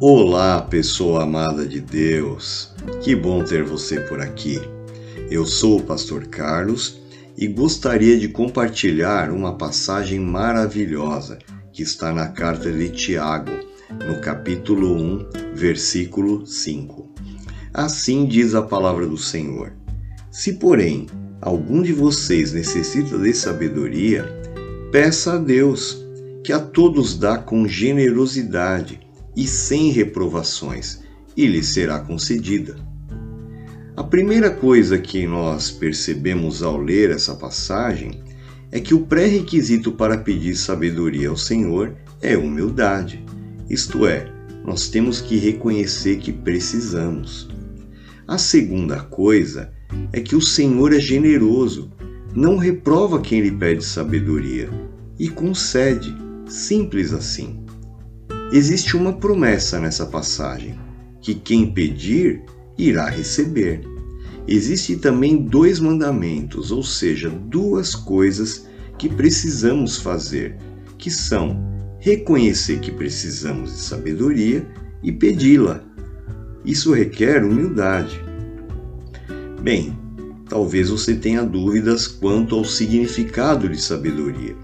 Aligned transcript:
Olá, 0.00 0.62
pessoa 0.62 1.24
amada 1.24 1.66
de 1.66 1.80
Deus. 1.80 2.72
Que 3.02 3.16
bom 3.16 3.42
ter 3.42 3.64
você 3.64 3.98
por 3.98 4.20
aqui. 4.20 4.60
Eu 5.28 5.44
sou 5.44 5.80
o 5.80 5.82
pastor 5.82 6.28
Carlos 6.28 7.00
e 7.36 7.48
gostaria 7.48 8.16
de 8.16 8.28
compartilhar 8.28 9.28
uma 9.28 9.58
passagem 9.58 10.20
maravilhosa 10.20 11.40
que 11.72 11.82
está 11.82 12.12
na 12.12 12.28
carta 12.28 12.70
de 12.70 12.90
Tiago, 12.90 13.50
no 14.06 14.20
capítulo 14.20 14.94
1, 14.94 15.30
versículo 15.56 16.46
5. 16.46 17.12
Assim 17.74 18.24
diz 18.24 18.54
a 18.54 18.62
palavra 18.62 19.04
do 19.04 19.18
Senhor: 19.18 19.72
Se, 20.30 20.52
porém, 20.52 21.08
algum 21.40 21.82
de 21.82 21.92
vocês 21.92 22.52
necessita 22.52 23.18
de 23.18 23.34
sabedoria, 23.34 24.24
peça 24.92 25.32
a 25.32 25.38
Deus, 25.38 25.98
que 26.44 26.52
a 26.52 26.60
todos 26.60 27.18
dá 27.18 27.36
com 27.36 27.66
generosidade 27.66 29.07
e 29.38 29.46
sem 29.46 29.92
reprovações, 29.92 30.98
e 31.36 31.46
lhe 31.46 31.62
será 31.62 32.00
concedida. 32.00 32.74
A 33.96 34.02
primeira 34.02 34.50
coisa 34.50 34.98
que 34.98 35.28
nós 35.28 35.70
percebemos 35.70 36.60
ao 36.60 36.76
ler 36.76 37.10
essa 37.10 37.36
passagem 37.36 38.20
é 38.72 38.80
que 38.80 38.92
o 38.92 39.06
pré-requisito 39.06 39.92
para 39.92 40.18
pedir 40.18 40.56
sabedoria 40.56 41.28
ao 41.28 41.36
Senhor 41.36 41.94
é 42.20 42.36
humildade, 42.36 43.24
isto 43.70 44.08
é, 44.08 44.28
nós 44.64 44.88
temos 44.88 45.20
que 45.20 45.36
reconhecer 45.36 46.16
que 46.16 46.32
precisamos. 46.32 47.48
A 48.26 48.38
segunda 48.38 49.02
coisa 49.02 49.72
é 50.12 50.20
que 50.20 50.34
o 50.34 50.42
Senhor 50.42 50.92
é 50.92 50.98
generoso, 50.98 51.92
não 52.34 52.56
reprova 52.56 53.20
quem 53.20 53.40
lhe 53.40 53.52
pede 53.52 53.84
sabedoria 53.84 54.68
e 55.16 55.28
concede, 55.28 56.12
simples 56.48 57.12
assim. 57.12 57.67
Existe 58.50 58.96
uma 58.96 59.12
promessa 59.12 59.78
nessa 59.78 60.06
passagem, 60.06 60.74
que 61.20 61.34
quem 61.34 61.70
pedir 61.70 62.42
irá 62.78 63.06
receber. 63.10 63.82
Existem 64.46 64.96
também 64.96 65.36
dois 65.36 65.78
mandamentos, 65.78 66.72
ou 66.72 66.82
seja, 66.82 67.28
duas 67.28 67.94
coisas 67.94 68.66
que 68.96 69.06
precisamos 69.06 69.98
fazer, 69.98 70.56
que 70.96 71.10
são 71.10 71.62
reconhecer 72.00 72.80
que 72.80 72.90
precisamos 72.90 73.72
de 73.72 73.80
sabedoria 73.80 74.66
e 75.02 75.12
pedi-la. 75.12 75.84
Isso 76.64 76.94
requer 76.94 77.44
humildade. 77.44 78.18
Bem, 79.60 79.98
talvez 80.48 80.88
você 80.88 81.14
tenha 81.14 81.44
dúvidas 81.44 82.06
quanto 82.06 82.54
ao 82.54 82.64
significado 82.64 83.68
de 83.68 83.78
sabedoria. 83.78 84.56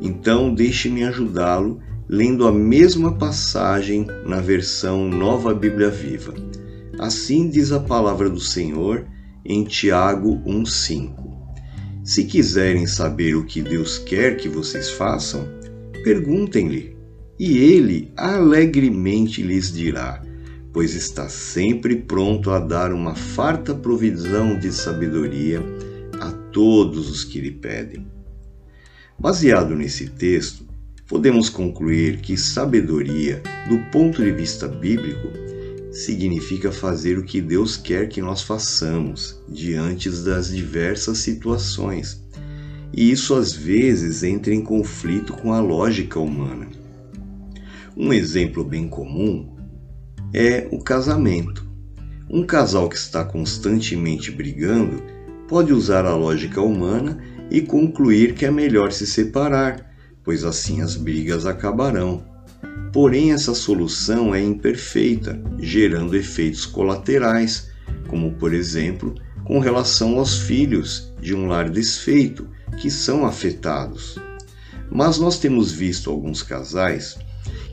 Então, 0.00 0.54
deixe-me 0.54 1.02
ajudá-lo 1.02 1.80
lendo 2.08 2.46
a 2.46 2.52
mesma 2.52 3.12
passagem 3.12 4.06
na 4.24 4.40
versão 4.40 5.08
Nova 5.08 5.54
Bíblia 5.54 5.90
Viva. 5.90 6.34
Assim 6.98 7.48
diz 7.48 7.72
a 7.72 7.80
palavra 7.80 8.30
do 8.30 8.40
Senhor 8.40 9.04
em 9.44 9.64
Tiago 9.64 10.40
1:5. 10.46 11.14
Se 12.04 12.24
quiserem 12.24 12.86
saber 12.86 13.36
o 13.36 13.44
que 13.44 13.60
Deus 13.60 13.98
quer 13.98 14.36
que 14.36 14.48
vocês 14.48 14.90
façam, 14.90 15.46
perguntem-lhe, 16.04 16.96
e 17.38 17.58
ele 17.58 18.12
alegremente 18.16 19.42
lhes 19.42 19.72
dirá 19.72 20.22
pois 20.76 20.94
está 20.94 21.26
sempre 21.26 21.96
pronto 21.96 22.50
a 22.50 22.58
dar 22.58 22.92
uma 22.92 23.14
farta 23.14 23.74
provisão 23.74 24.58
de 24.58 24.70
sabedoria 24.70 25.62
a 26.20 26.30
todos 26.52 27.08
os 27.08 27.24
que 27.24 27.40
lhe 27.40 27.50
pedem. 27.50 28.06
Baseado 29.18 29.74
nesse 29.74 30.10
texto, 30.10 30.65
podemos 31.06 31.48
concluir 31.48 32.20
que 32.20 32.36
sabedoria, 32.36 33.42
do 33.68 33.78
ponto 33.90 34.22
de 34.22 34.32
vista 34.32 34.66
bíblico, 34.66 35.28
significa 35.92 36.70
fazer 36.70 37.18
o 37.18 37.24
que 37.24 37.40
Deus 37.40 37.76
quer 37.76 38.08
que 38.08 38.20
nós 38.20 38.42
façamos 38.42 39.40
diante 39.48 40.10
das 40.10 40.48
diversas 40.48 41.18
situações. 41.18 42.22
E 42.92 43.10
isso 43.10 43.34
às 43.34 43.52
vezes 43.52 44.22
entra 44.22 44.54
em 44.54 44.60
conflito 44.60 45.32
com 45.32 45.52
a 45.52 45.60
lógica 45.60 46.18
humana. 46.18 46.66
Um 47.96 48.12
exemplo 48.12 48.62
bem 48.62 48.88
comum 48.88 49.56
é 50.34 50.68
o 50.70 50.78
casamento. 50.82 51.66
Um 52.28 52.44
casal 52.44 52.88
que 52.88 52.96
está 52.96 53.24
constantemente 53.24 54.30
brigando 54.30 55.02
pode 55.48 55.72
usar 55.72 56.04
a 56.04 56.14
lógica 56.14 56.60
humana 56.60 57.18
e 57.50 57.60
concluir 57.60 58.34
que 58.34 58.44
é 58.44 58.50
melhor 58.50 58.92
se 58.92 59.06
separar, 59.06 59.95
pois 60.26 60.42
assim 60.42 60.82
as 60.82 60.96
brigas 60.96 61.46
acabarão. 61.46 62.20
Porém, 62.92 63.32
essa 63.32 63.54
solução 63.54 64.34
é 64.34 64.42
imperfeita, 64.42 65.40
gerando 65.60 66.16
efeitos 66.16 66.66
colaterais, 66.66 67.68
como 68.08 68.32
por 68.32 68.52
exemplo, 68.52 69.14
com 69.44 69.60
relação 69.60 70.18
aos 70.18 70.36
filhos 70.38 71.12
de 71.20 71.32
um 71.32 71.46
lar 71.46 71.70
desfeito, 71.70 72.48
que 72.76 72.90
são 72.90 73.24
afetados. 73.24 74.18
Mas 74.90 75.16
nós 75.18 75.38
temos 75.38 75.70
visto 75.70 76.10
alguns 76.10 76.42
casais 76.42 77.16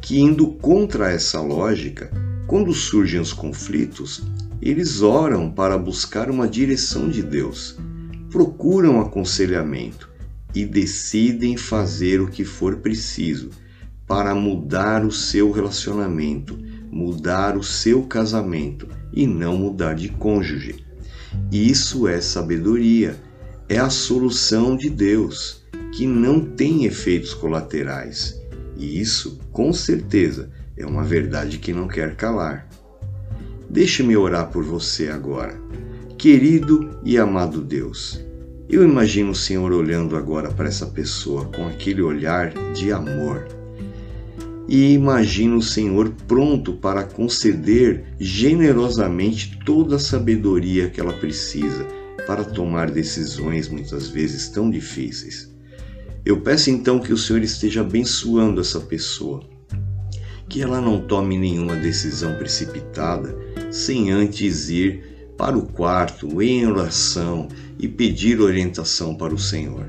que, 0.00 0.18
indo 0.18 0.48
contra 0.54 1.12
essa 1.12 1.40
lógica, 1.40 2.10
quando 2.48 2.74
surgem 2.74 3.20
os 3.20 3.32
conflitos, 3.32 4.24
eles 4.60 5.02
oram 5.02 5.48
para 5.48 5.78
buscar 5.78 6.28
uma 6.28 6.48
direção 6.48 7.08
de 7.08 7.22
Deus, 7.22 7.76
procuram 8.28 9.00
aconselhamento 9.00 10.09
e 10.54 10.64
decidem 10.64 11.56
fazer 11.56 12.20
o 12.20 12.28
que 12.28 12.44
for 12.44 12.76
preciso 12.76 13.50
para 14.06 14.34
mudar 14.34 15.04
o 15.04 15.12
seu 15.12 15.52
relacionamento, 15.52 16.58
mudar 16.90 17.56
o 17.56 17.62
seu 17.62 18.02
casamento 18.02 18.88
e 19.12 19.26
não 19.26 19.56
mudar 19.56 19.94
de 19.94 20.08
cônjuge. 20.08 20.84
Isso 21.52 22.08
é 22.08 22.20
sabedoria, 22.20 23.16
é 23.68 23.78
a 23.78 23.88
solução 23.88 24.76
de 24.76 24.90
Deus, 24.90 25.64
que 25.92 26.06
não 26.06 26.40
tem 26.40 26.84
efeitos 26.84 27.32
colaterais. 27.32 28.40
E 28.76 29.00
isso, 29.00 29.38
com 29.52 29.72
certeza, 29.72 30.50
é 30.76 30.84
uma 30.84 31.04
verdade 31.04 31.58
que 31.58 31.72
não 31.72 31.86
quer 31.86 32.16
calar. 32.16 32.68
Deixe-me 33.68 34.16
orar 34.16 34.50
por 34.50 34.64
você 34.64 35.08
agora. 35.08 35.56
Querido 36.18 36.98
e 37.04 37.16
amado 37.16 37.60
Deus, 37.60 38.20
eu 38.70 38.84
imagino 38.84 39.32
o 39.32 39.34
Senhor 39.34 39.72
olhando 39.72 40.16
agora 40.16 40.50
para 40.50 40.68
essa 40.68 40.86
pessoa 40.86 41.46
com 41.46 41.66
aquele 41.66 42.02
olhar 42.02 42.52
de 42.72 42.92
amor. 42.92 43.46
E 44.68 44.92
imagino 44.92 45.56
o 45.56 45.62
Senhor 45.62 46.12
pronto 46.28 46.74
para 46.74 47.02
conceder 47.02 48.04
generosamente 48.20 49.58
toda 49.64 49.96
a 49.96 49.98
sabedoria 49.98 50.88
que 50.88 51.00
ela 51.00 51.12
precisa 51.12 51.84
para 52.26 52.44
tomar 52.44 52.90
decisões 52.90 53.68
muitas 53.68 54.08
vezes 54.08 54.48
tão 54.48 54.70
difíceis. 54.70 55.50
Eu 56.24 56.40
peço 56.40 56.70
então 56.70 57.00
que 57.00 57.12
o 57.12 57.18
Senhor 57.18 57.42
esteja 57.42 57.80
abençoando 57.80 58.60
essa 58.60 58.78
pessoa 58.78 59.42
que 60.48 60.60
ela 60.60 60.80
não 60.80 61.00
tome 61.00 61.38
nenhuma 61.38 61.76
decisão 61.76 62.34
precipitada 62.34 63.36
sem 63.70 64.10
antes 64.10 64.68
ir 64.68 65.09
para 65.40 65.56
o 65.56 65.62
quarto 65.62 66.42
em 66.42 66.66
oração 66.66 67.48
e 67.78 67.88
pedir 67.88 68.42
orientação 68.42 69.14
para 69.14 69.32
o 69.32 69.38
Senhor. 69.38 69.86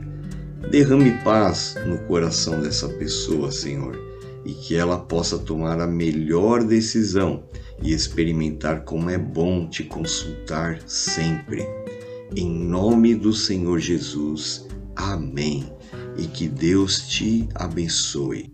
Derrame 0.71 1.11
paz 1.25 1.75
no 1.85 1.97
coração 2.07 2.61
dessa 2.61 2.87
pessoa, 2.87 3.51
Senhor, 3.51 3.99
e 4.45 4.53
que 4.53 4.77
ela 4.77 4.97
possa 4.97 5.37
tomar 5.37 5.81
a 5.81 5.85
melhor 5.85 6.63
decisão 6.63 7.43
e 7.83 7.91
experimentar 7.91 8.85
como 8.85 9.09
é 9.09 9.17
bom 9.17 9.67
te 9.67 9.83
consultar 9.83 10.79
sempre. 10.85 11.67
Em 12.33 12.49
nome 12.49 13.13
do 13.13 13.33
Senhor 13.33 13.77
Jesus. 13.77 14.65
Amém. 14.95 15.69
E 16.17 16.27
que 16.27 16.47
Deus 16.47 17.09
te 17.09 17.49
abençoe. 17.55 18.49